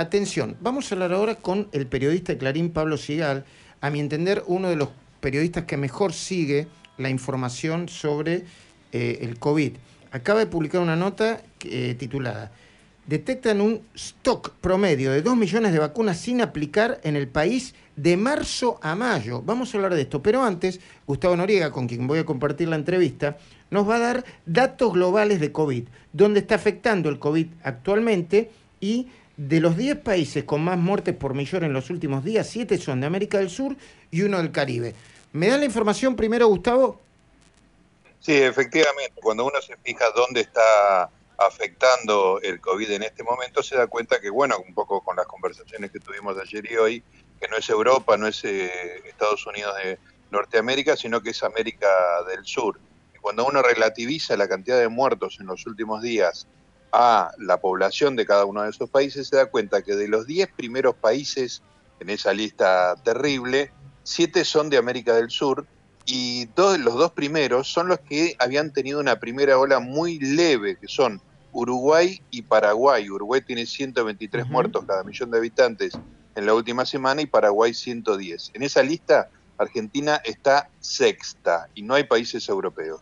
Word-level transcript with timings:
Atención, 0.00 0.56
vamos 0.60 0.92
a 0.92 0.94
hablar 0.94 1.12
ahora 1.12 1.34
con 1.34 1.66
el 1.72 1.88
periodista 1.88 2.38
Clarín, 2.38 2.70
Pablo 2.70 2.96
Sigal, 2.96 3.44
a 3.80 3.90
mi 3.90 3.98
entender 3.98 4.44
uno 4.46 4.68
de 4.68 4.76
los 4.76 4.90
periodistas 5.18 5.64
que 5.64 5.76
mejor 5.76 6.12
sigue 6.12 6.68
la 6.98 7.10
información 7.10 7.88
sobre 7.88 8.44
eh, 8.92 9.18
el 9.22 9.40
COVID. 9.40 9.72
Acaba 10.12 10.38
de 10.38 10.46
publicar 10.46 10.82
una 10.82 10.94
nota 10.94 11.42
eh, 11.64 11.96
titulada 11.98 12.52
Detectan 13.08 13.60
un 13.60 13.80
stock 13.94 14.52
promedio 14.60 15.10
de 15.10 15.20
2 15.20 15.36
millones 15.36 15.72
de 15.72 15.80
vacunas 15.80 16.16
sin 16.20 16.42
aplicar 16.42 17.00
en 17.02 17.16
el 17.16 17.26
país 17.26 17.74
de 17.96 18.16
marzo 18.16 18.78
a 18.82 18.94
mayo. 18.94 19.42
Vamos 19.42 19.74
a 19.74 19.78
hablar 19.78 19.96
de 19.96 20.02
esto, 20.02 20.22
pero 20.22 20.44
antes, 20.44 20.78
Gustavo 21.08 21.34
Noriega, 21.34 21.72
con 21.72 21.88
quien 21.88 22.06
voy 22.06 22.20
a 22.20 22.24
compartir 22.24 22.68
la 22.68 22.76
entrevista, 22.76 23.36
nos 23.70 23.88
va 23.88 23.96
a 23.96 24.00
dar 24.00 24.24
datos 24.46 24.92
globales 24.92 25.40
de 25.40 25.50
COVID, 25.50 25.88
dónde 26.12 26.38
está 26.38 26.54
afectando 26.54 27.08
el 27.08 27.18
COVID 27.18 27.48
actualmente 27.64 28.52
y 28.80 29.08
de 29.38 29.60
los 29.60 29.76
10 29.76 30.00
países 30.00 30.42
con 30.44 30.62
más 30.62 30.76
muertes 30.76 31.14
por 31.14 31.32
millón 31.32 31.62
en 31.62 31.72
los 31.72 31.90
últimos 31.90 32.24
días, 32.24 32.48
7 32.48 32.76
son 32.76 33.00
de 33.00 33.06
América 33.06 33.38
del 33.38 33.50
Sur 33.50 33.76
y 34.10 34.22
uno 34.22 34.38
del 34.38 34.50
Caribe. 34.50 34.94
¿Me 35.32 35.46
da 35.46 35.56
la 35.56 35.64
información 35.64 36.16
primero, 36.16 36.48
Gustavo? 36.48 37.00
Sí, 38.18 38.34
efectivamente. 38.34 39.20
Cuando 39.22 39.46
uno 39.46 39.60
se 39.62 39.76
fija 39.76 40.06
dónde 40.10 40.40
está 40.40 41.08
afectando 41.38 42.40
el 42.42 42.60
COVID 42.60 42.90
en 42.90 43.04
este 43.04 43.22
momento, 43.22 43.62
se 43.62 43.76
da 43.76 43.86
cuenta 43.86 44.20
que, 44.20 44.28
bueno, 44.28 44.56
un 44.58 44.74
poco 44.74 45.02
con 45.02 45.14
las 45.14 45.26
conversaciones 45.26 45.92
que 45.92 46.00
tuvimos 46.00 46.36
ayer 46.36 46.68
y 46.68 46.76
hoy, 46.76 47.04
que 47.40 47.46
no 47.46 47.56
es 47.56 47.68
Europa, 47.68 48.16
no 48.16 48.26
es 48.26 48.44
eh, 48.44 49.02
Estados 49.04 49.46
Unidos 49.46 49.72
de 49.76 50.00
Norteamérica, 50.32 50.96
sino 50.96 51.20
que 51.20 51.30
es 51.30 51.44
América 51.44 51.88
del 52.28 52.44
Sur. 52.44 52.80
Y 53.14 53.18
cuando 53.18 53.46
uno 53.46 53.62
relativiza 53.62 54.36
la 54.36 54.48
cantidad 54.48 54.80
de 54.80 54.88
muertos 54.88 55.36
en 55.38 55.46
los 55.46 55.64
últimos 55.64 56.02
días 56.02 56.48
a 56.92 57.32
la 57.38 57.60
población 57.60 58.16
de 58.16 58.26
cada 58.26 58.44
uno 58.44 58.62
de 58.62 58.70
esos 58.70 58.88
países, 58.88 59.28
se 59.28 59.36
da 59.36 59.46
cuenta 59.46 59.82
que 59.82 59.94
de 59.94 60.08
los 60.08 60.26
10 60.26 60.48
primeros 60.56 60.94
países 60.94 61.62
en 62.00 62.10
esa 62.10 62.32
lista 62.32 62.94
terrible, 63.04 63.70
7 64.04 64.44
son 64.44 64.70
de 64.70 64.78
América 64.78 65.14
del 65.14 65.30
Sur 65.30 65.66
y 66.06 66.46
dos, 66.56 66.78
los 66.78 66.94
dos 66.94 67.12
primeros 67.12 67.68
son 67.68 67.88
los 67.88 68.00
que 68.00 68.34
habían 68.38 68.72
tenido 68.72 69.00
una 69.00 69.20
primera 69.20 69.58
ola 69.58 69.78
muy 69.78 70.18
leve, 70.18 70.76
que 70.76 70.88
son 70.88 71.20
Uruguay 71.52 72.22
y 72.30 72.42
Paraguay. 72.42 73.10
Uruguay 73.10 73.42
tiene 73.46 73.66
123 73.66 74.48
muertos 74.48 74.84
cada 74.86 75.04
millón 75.04 75.30
de 75.30 75.38
habitantes 75.38 75.92
en 76.34 76.46
la 76.46 76.54
última 76.54 76.86
semana 76.86 77.20
y 77.20 77.26
Paraguay 77.26 77.74
110. 77.74 78.52
En 78.54 78.62
esa 78.62 78.82
lista, 78.82 79.28
Argentina 79.58 80.20
está 80.24 80.70
sexta 80.80 81.68
y 81.74 81.82
no 81.82 81.94
hay 81.94 82.04
países 82.04 82.48
europeos. 82.48 83.00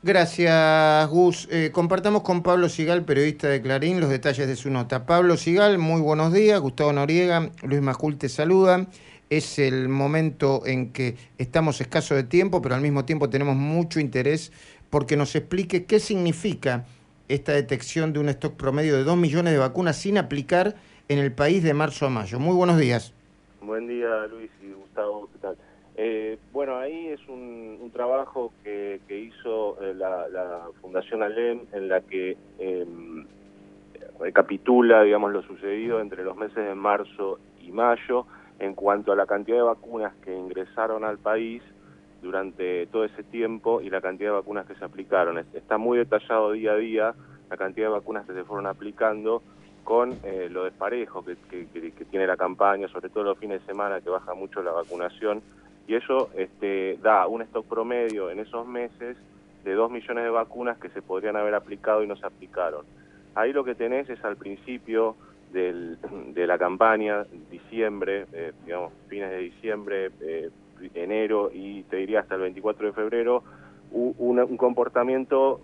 Gracias, 0.00 1.08
Gus. 1.08 1.48
Eh, 1.50 1.70
compartamos 1.72 2.22
con 2.22 2.44
Pablo 2.44 2.68
Sigal, 2.68 3.04
periodista 3.04 3.48
de 3.48 3.60
Clarín, 3.60 4.00
los 4.00 4.08
detalles 4.08 4.46
de 4.46 4.54
su 4.54 4.70
nota. 4.70 5.06
Pablo 5.06 5.36
Sigal, 5.36 5.78
muy 5.78 6.00
buenos 6.00 6.32
días. 6.32 6.60
Gustavo 6.60 6.92
Noriega, 6.92 7.50
Luis 7.64 7.82
Majul 7.82 8.16
te 8.16 8.28
saludan. 8.28 8.86
Es 9.28 9.58
el 9.58 9.88
momento 9.88 10.62
en 10.66 10.92
que 10.92 11.16
estamos 11.36 11.80
escasos 11.80 12.16
de 12.16 12.22
tiempo, 12.22 12.62
pero 12.62 12.76
al 12.76 12.80
mismo 12.80 13.04
tiempo 13.06 13.28
tenemos 13.28 13.56
mucho 13.56 13.98
interés 13.98 14.52
porque 14.88 15.16
nos 15.16 15.34
explique 15.34 15.84
qué 15.84 15.98
significa 15.98 16.86
esta 17.26 17.50
detección 17.52 18.12
de 18.12 18.20
un 18.20 18.28
stock 18.28 18.54
promedio 18.54 18.96
de 18.96 19.02
2 19.02 19.16
millones 19.16 19.52
de 19.52 19.58
vacunas 19.58 19.96
sin 19.96 20.16
aplicar 20.16 20.76
en 21.08 21.18
el 21.18 21.32
país 21.32 21.64
de 21.64 21.74
marzo 21.74 22.06
a 22.06 22.08
mayo. 22.08 22.38
Muy 22.38 22.54
buenos 22.54 22.78
días. 22.78 23.12
Buen 23.60 23.88
día, 23.88 24.26
Luis 24.30 24.50
y 24.62 24.70
Gustavo. 24.70 25.28
¿Qué 25.32 25.38
tal? 25.40 25.56
Eh, 26.00 26.38
bueno, 26.52 26.76
ahí 26.76 27.08
es 27.08 27.20
un, 27.28 27.90
trabajo 27.92 28.52
que, 28.62 29.00
hizo 29.08 29.82
eh, 29.82 29.94
la, 29.94 30.68
Fundación 30.80 31.24
Alem 31.24 31.62
en 31.72 31.88
la 31.88 32.02
que 32.02 32.36
em, 32.60 33.26
recapitula, 34.20 35.02
digamos, 35.02 35.32
lo 35.32 35.42
sucedido 35.42 36.00
entre 36.00 36.22
los 36.22 36.36
meses 36.36 36.54
de 36.54 36.74
marzo 36.76 37.40
y 37.60 37.72
mayo 37.72 38.26
en 38.60 38.74
cuanto 38.74 39.10
a 39.10 39.16
la 39.16 39.26
cantidad 39.26 39.56
de 39.56 39.62
vacunas 39.64 40.14
que 40.24 40.32
ingresaron 40.32 41.02
al 41.02 41.18
país 41.18 41.64
durante 42.22 42.86
todo 42.86 43.04
ese 43.04 43.24
tiempo 43.24 43.80
y 43.80 43.90
la 43.90 44.00
cantidad 44.00 44.30
de 44.30 44.36
vacunas 44.36 44.66
que 44.66 44.76
se 44.76 44.84
aplicaron. 44.84 45.36
Está 45.52 45.78
muy 45.78 45.98
detallado 45.98 46.52
día 46.52 46.72
a 46.72 46.76
día 46.76 47.14
la 47.50 47.56
cantidad 47.56 47.88
de 47.88 47.94
vacunas 47.94 48.24
que 48.24 48.34
se 48.34 48.44
fueron 48.44 48.68
aplicando 48.68 49.42
con 49.82 50.12
eh, 50.22 50.48
lo 50.48 50.62
desparejo 50.62 51.24
que, 51.24 51.36
que, 51.48 52.04
tiene 52.04 52.26
la 52.26 52.36
campaña, 52.36 52.86
sobre 52.86 53.08
todo 53.08 53.24
los 53.24 53.38
fines 53.38 53.62
de 53.62 53.66
semana 53.66 54.00
que 54.00 54.10
baja 54.10 54.34
mucho 54.34 54.62
la 54.62 54.70
vacunación 54.70 55.42
y 55.88 55.94
eso 55.94 56.28
este, 56.36 56.98
da 57.02 57.26
un 57.26 57.40
stock 57.42 57.66
promedio 57.66 58.30
en 58.30 58.38
esos 58.38 58.66
meses 58.66 59.16
de 59.64 59.72
2 59.72 59.90
millones 59.90 60.22
de 60.22 60.30
vacunas 60.30 60.78
que 60.78 60.90
se 60.90 61.00
podrían 61.00 61.34
haber 61.34 61.54
aplicado 61.54 62.04
y 62.04 62.06
no 62.06 62.14
se 62.14 62.26
aplicaron. 62.26 62.84
Ahí 63.34 63.54
lo 63.54 63.64
que 63.64 63.74
tenés 63.74 64.08
es 64.10 64.22
al 64.22 64.36
principio 64.36 65.16
del, 65.50 65.98
de 66.34 66.46
la 66.46 66.58
campaña, 66.58 67.24
diciembre, 67.50 68.26
eh, 68.34 68.52
digamos, 68.66 68.92
fines 69.08 69.30
de 69.30 69.38
diciembre, 69.38 70.10
eh, 70.20 70.50
enero 70.94 71.50
y 71.52 71.82
te 71.84 71.96
diría 71.96 72.20
hasta 72.20 72.34
el 72.34 72.42
24 72.42 72.88
de 72.88 72.92
febrero, 72.92 73.42
un, 73.90 74.38
un, 74.38 74.56
comportamiento 74.58 75.62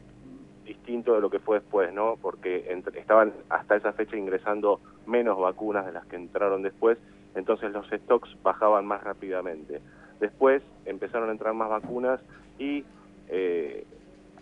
distinto 0.65 1.15
de 1.15 1.21
lo 1.21 1.29
que 1.29 1.39
fue 1.39 1.61
después, 1.61 1.93
¿no? 1.93 2.17
Porque 2.21 2.75
estaban 2.95 3.35
hasta 3.51 3.77
esa 3.77 3.93
fecha 3.93 4.17
ingresando 4.17 4.81
menos 5.07 5.39
vacunas 5.39 5.85
de 5.85 5.93
las 5.93 6.07
que 6.07 6.17
entraron 6.17 6.63
después, 6.63 6.97
entonces 7.35 7.71
los 7.73 7.87
stocks 7.89 8.35
bajaban 8.43 8.87
más 8.87 9.05
rápidamente. 9.05 9.83
Después 10.21 10.63
empezaron 10.85 11.29
a 11.29 11.33
entrar 11.33 11.55
más 11.55 11.69
vacunas 11.69 12.21
y 12.59 12.85
eh, 13.29 13.85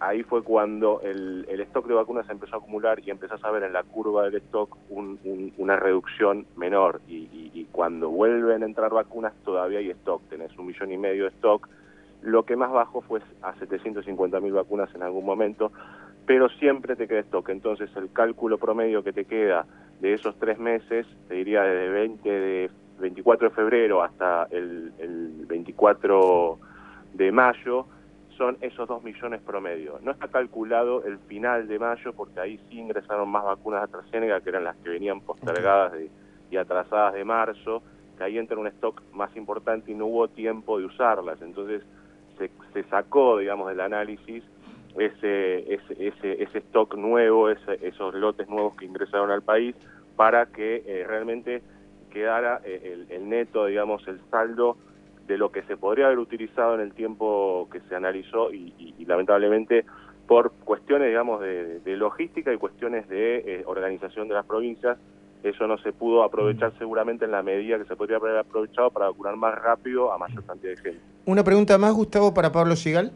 ahí 0.00 0.22
fue 0.24 0.42
cuando 0.42 1.00
el, 1.02 1.46
stock 1.48 1.86
de 1.86 1.94
vacunas 1.94 2.28
empezó 2.28 2.56
a 2.56 2.58
acumular 2.58 3.00
y 3.00 3.10
empezás 3.10 3.42
a 3.44 3.50
ver 3.50 3.62
en 3.62 3.72
la 3.72 3.84
curva 3.84 4.24
del 4.24 4.34
stock 4.36 4.76
una 4.90 5.76
reducción 5.76 6.46
menor. 6.56 7.00
Y, 7.08 7.32
cuando 7.70 8.10
vuelven 8.10 8.62
a 8.62 8.66
entrar 8.66 8.90
vacunas 8.90 9.32
todavía 9.44 9.78
hay 9.78 9.90
stock, 9.90 10.20
tenés 10.28 10.56
un 10.58 10.66
millón 10.66 10.92
y 10.92 10.98
medio 10.98 11.24
de 11.24 11.30
stock. 11.30 11.68
Lo 12.20 12.44
que 12.44 12.54
más 12.54 12.70
bajó 12.70 13.00
fue 13.00 13.20
a 13.40 13.54
750 13.54 14.40
mil 14.40 14.52
vacunas 14.52 14.94
en 14.94 15.02
algún 15.02 15.24
momento, 15.24 15.72
pero 16.26 16.48
siempre 16.50 16.96
te 16.96 17.08
queda 17.08 17.20
stock. 17.20 17.48
Entonces 17.48 17.88
el 17.96 18.12
cálculo 18.12 18.58
promedio 18.58 19.02
que 19.02 19.12
te 19.12 19.24
queda 19.24 19.64
de 20.00 20.14
esos 20.14 20.38
tres 20.38 20.58
meses, 20.58 21.06
te 21.28 21.34
diría 21.34 21.62
desde 21.62 21.88
20 21.88 22.28
de 22.28 22.70
24 23.02 23.50
de 23.50 23.54
febrero 23.54 24.02
hasta 24.02 24.46
el, 24.50 24.92
24 25.46 26.58
de 27.12 27.32
mayo, 27.32 27.86
son 28.38 28.56
esos 28.60 28.88
2 28.88 29.04
millones 29.04 29.42
promedio. 29.42 29.98
No 30.02 30.12
está 30.12 30.28
calculado 30.28 31.04
el 31.04 31.18
final 31.18 31.68
de 31.68 31.78
mayo 31.78 32.14
porque 32.14 32.40
ahí 32.40 32.58
sí 32.68 32.78
ingresaron 32.78 33.28
más 33.28 33.44
vacunas 33.44 33.80
de 33.80 33.84
AstraZeneca 33.84 34.40
que 34.40 34.48
eran 34.48 34.64
las 34.64 34.76
que 34.76 34.88
venían 34.88 35.20
postergadas 35.20 35.92
y 36.50 36.56
atrasadas 36.56 37.14
de 37.14 37.24
marzo, 37.24 37.82
que 38.16 38.24
ahí 38.24 38.38
entra 38.38 38.58
un 38.58 38.66
stock 38.68 39.02
más 39.12 39.34
importante 39.36 39.92
y 39.92 39.94
no 39.94 40.06
hubo 40.06 40.28
tiempo 40.28 40.78
de 40.78 40.86
usarlas. 40.86 41.42
Entonces 41.42 41.82
se, 42.38 42.50
se 42.72 42.84
sacó, 42.84 43.38
digamos, 43.38 43.68
del 43.68 43.80
análisis 43.80 44.42
ese, 44.98 45.74
ese, 45.74 46.06
ese, 46.06 46.42
ese 46.42 46.58
stock 46.58 46.94
nuevo, 46.94 47.48
esos 47.48 48.14
lotes 48.14 48.48
nuevos 48.48 48.76
que 48.76 48.84
ingresaron 48.84 49.30
al 49.30 49.42
país 49.42 49.74
para 50.16 50.46
que 50.46 50.82
eh, 50.86 51.04
realmente 51.06 51.62
quedara 52.12 52.60
eh, 52.64 53.06
el, 53.08 53.28
neto, 53.28 53.66
digamos, 53.66 54.06
el 54.06 54.20
saldo 54.30 54.76
de 55.26 55.38
lo 55.38 55.50
que 55.50 55.62
se 55.62 55.76
podría 55.76 56.06
haber 56.06 56.18
utilizado 56.18 56.74
en 56.74 56.80
el 56.80 56.92
tiempo 56.92 57.68
que 57.72 57.80
se 57.88 57.94
analizó 57.94 58.52
y, 58.52 58.94
lamentablemente 59.06 59.84
por 60.26 60.52
cuestiones, 60.64 61.08
digamos, 61.08 61.40
de, 61.40 61.80
logística 61.96 62.52
y 62.52 62.56
cuestiones 62.56 63.08
de 63.08 63.38
eh, 63.38 63.62
organización 63.66 64.28
de 64.28 64.34
las 64.34 64.46
provincias, 64.46 64.96
eso 65.42 65.66
no 65.66 65.76
se 65.78 65.92
pudo 65.92 66.22
aprovechar 66.22 66.72
mm. 66.72 66.78
seguramente 66.78 67.24
en 67.24 67.32
la 67.32 67.42
medida 67.42 67.78
que 67.78 67.84
se 67.84 67.96
podría 67.96 68.18
haber 68.18 68.38
aprovechado 68.38 68.90
para 68.90 69.06
vacunar 69.06 69.36
más 69.36 69.60
rápido 69.60 70.12
a 70.12 70.18
mayor 70.18 70.44
cantidad 70.44 70.72
de 70.72 70.76
gente. 70.76 71.00
Una 71.26 71.42
pregunta 71.42 71.76
más, 71.78 71.92
Gustavo, 71.92 72.32
para 72.32 72.52
Pablo 72.52 72.76
Sigal. 72.76 73.12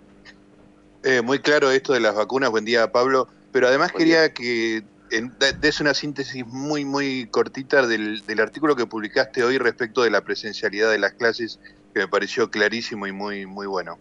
Eh, 1.04 1.22
muy 1.22 1.38
claro 1.38 1.70
esto 1.70 1.92
de 1.92 2.00
las 2.00 2.16
vacunas. 2.16 2.50
Buen 2.50 2.64
día, 2.64 2.90
Pablo. 2.90 3.28
Pero 3.52 3.68
además 3.68 3.92
quería 3.92 4.32
que 4.34 4.82
es 5.10 5.80
una 5.80 5.94
síntesis 5.94 6.46
muy, 6.46 6.84
muy 6.84 7.26
cortita 7.30 7.86
del, 7.86 8.22
artículo 8.40 8.76
que 8.76 8.86
publicaste 8.86 9.42
hoy 9.42 9.58
respecto 9.58 10.03
de 10.03 10.10
la 10.10 10.22
presencialidad 10.22 10.91
de 10.91 10.98
las 10.98 11.12
clases, 11.12 11.60
que 11.92 12.00
me 12.00 12.08
pareció 12.08 12.50
clarísimo 12.50 13.06
y 13.06 13.12
muy, 13.12 13.47
muy 13.47 13.66
bueno. 13.66 13.98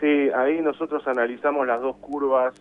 Sí, 0.00 0.30
ahí 0.34 0.60
nosotros 0.60 1.06
analizamos 1.06 1.66
las 1.66 1.80
dos 1.80 1.96
curvas 1.96 2.54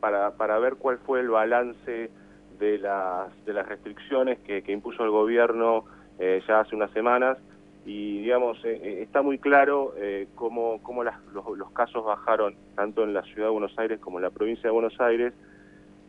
para, 0.00 0.32
para 0.32 0.58
ver 0.58 0.74
cuál 0.74 0.98
fue 0.98 1.20
el 1.20 1.28
balance 1.28 2.10
de 2.58 2.78
las, 2.78 3.44
de 3.44 3.52
las 3.52 3.66
restricciones 3.66 4.38
que, 4.40 4.62
impuso 4.68 5.04
el 5.04 5.10
gobierno 5.10 5.84
eh, 6.18 6.42
ya 6.46 6.60
hace 6.60 6.76
unas 6.76 6.90
semanas 6.92 7.38
y 7.84 8.22
digamos 8.22 8.58
eh, 8.64 8.80
eh, 8.82 9.02
está 9.02 9.22
muy 9.22 9.38
claro 9.38 9.94
cómo, 10.34 10.80
cómo 10.82 11.04
los, 11.04 11.14
los, 11.56 11.70
casos 11.72 12.04
bajaron 12.04 12.54
tanto 12.76 13.02
en 13.02 13.12
la 13.12 13.22
ciudad 13.22 13.48
de 13.48 13.52
Buenos 13.52 13.78
Aires 13.78 13.98
como 14.00 14.18
en 14.18 14.22
la 14.22 14.30
provincia 14.30 14.64
de 14.64 14.70
Buenos 14.70 14.98
Aires 15.00 15.34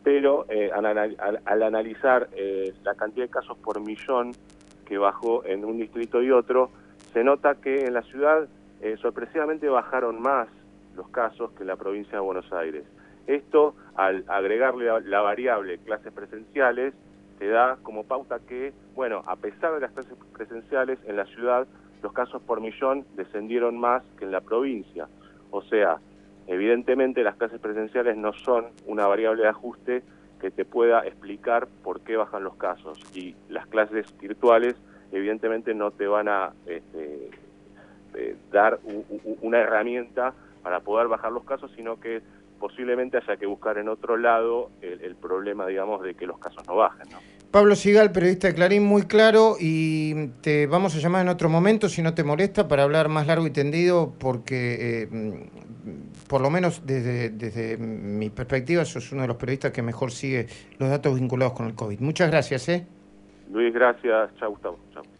pero 0.06 0.46
eh, 0.48 0.70
al, 0.72 1.62
analizar 1.64 2.28
eh, 2.36 2.72
la 2.84 2.94
cantidad 2.94 3.24
de 3.24 3.28
casos 3.28 3.58
por 3.58 3.80
millón 3.80 4.30
que 4.84 4.98
bajó 4.98 5.44
en 5.44 5.64
un 5.64 5.78
distrito 5.78 6.22
y 6.22 6.30
otro, 6.30 6.70
se 7.12 7.24
nota 7.24 7.56
que 7.56 7.86
en 7.86 7.92
la 7.92 8.02
ciudad 8.02 8.46
eh, 8.82 8.96
sorpresivamente 9.02 9.68
bajaron 9.68 10.22
más 10.22 10.46
los 10.94 11.08
casos 11.08 11.50
que 11.54 11.64
en 11.64 11.66
la 11.66 11.74
provincia 11.74 12.12
de 12.12 12.20
Buenos 12.20 12.52
Aires. 12.52 12.84
Esto, 13.26 13.74
al 13.96 14.24
agregarle 14.28 14.86
la 15.06 15.22
variable 15.22 15.78
clases 15.78 16.12
presenciales, 16.12 16.94
te 17.40 17.48
da 17.48 17.76
como 17.82 18.04
pauta 18.04 18.38
que, 18.38 18.72
bueno, 18.94 19.24
a 19.26 19.34
pesar 19.34 19.74
de 19.74 19.80
las 19.80 19.90
clases 19.90 20.14
presenciales, 20.32 21.00
en 21.08 21.16
la 21.16 21.24
ciudad 21.24 21.66
los 22.04 22.12
casos 22.12 22.40
por 22.42 22.60
millón 22.60 23.04
descendieron 23.16 23.76
más 23.76 24.04
que 24.20 24.24
en 24.24 24.30
la 24.30 24.40
provincia. 24.40 25.08
O 25.50 25.62
sea, 25.62 25.98
evidentemente 26.46 27.22
las 27.22 27.36
clases 27.36 27.60
presenciales 27.60 28.16
no 28.16 28.32
son 28.32 28.66
una 28.86 29.06
variable 29.06 29.42
de 29.42 29.48
ajuste 29.48 30.02
que 30.40 30.50
te 30.50 30.64
pueda 30.64 31.00
explicar 31.06 31.66
por 31.82 32.00
qué 32.00 32.16
bajan 32.16 32.44
los 32.44 32.56
casos. 32.56 33.00
Y 33.14 33.34
las 33.48 33.66
clases 33.66 34.06
virtuales 34.18 34.76
evidentemente 35.12 35.74
no 35.74 35.90
te 35.90 36.06
van 36.06 36.28
a 36.28 36.52
este, 36.66 37.30
eh, 38.14 38.36
dar 38.50 38.78
una 39.40 39.58
herramienta 39.58 40.34
para 40.62 40.80
poder 40.80 41.08
bajar 41.08 41.32
los 41.32 41.44
casos, 41.44 41.70
sino 41.76 42.00
que 42.00 42.22
posiblemente 42.58 43.18
haya 43.18 43.36
que 43.36 43.46
buscar 43.46 43.78
en 43.78 43.88
otro 43.88 44.16
lado 44.16 44.70
el, 44.80 45.14
problema, 45.16 45.66
digamos, 45.66 46.02
de 46.02 46.14
que 46.14 46.26
los 46.26 46.38
casos 46.38 46.66
no 46.66 46.76
bajen. 46.76 47.08
Pablo 47.50 47.74
Sigal, 47.74 48.12
periodista 48.12 48.48
de 48.48 48.54
Clarín, 48.54 48.84
muy 48.84 49.02
claro 49.02 49.56
y 49.58 50.28
te 50.42 50.66
vamos 50.66 50.94
a 50.94 50.98
llamar 50.98 51.22
en 51.22 51.28
otro 51.28 51.48
momento, 51.48 51.88
si 51.88 52.02
no 52.02 52.12
te 52.14 52.24
molesta, 52.24 52.68
para 52.68 52.82
hablar 52.82 53.08
más 53.08 53.26
largo 53.26 53.46
y 53.46 53.50
tendido, 53.50 54.12
porque 54.18 55.02
eh, 55.02 55.48
por 56.28 56.40
lo 56.40 56.50
menos 56.50 56.86
desde, 56.86 57.30
desde 57.30 57.76
mi 57.78 58.30
perspectiva 58.30 58.84
sos 58.84 59.12
uno 59.12 59.22
de 59.22 59.28
los 59.28 59.36
periodistas 59.36 59.72
que 59.72 59.82
mejor 59.82 60.10
sigue 60.10 60.46
los 60.78 60.90
datos 60.90 61.18
vinculados 61.18 61.54
con 61.54 61.66
el 61.66 61.74
COVID. 61.74 62.00
Muchas 62.00 62.30
gracias. 62.30 62.68
¿eh? 62.68 62.86
Luis, 63.50 63.72
gracias. 63.72 64.34
Chao, 64.38 64.50
Gustavo. 64.50 64.78
Chao. 64.92 65.15